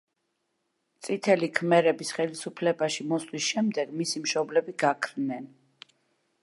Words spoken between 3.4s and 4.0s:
შემვეგ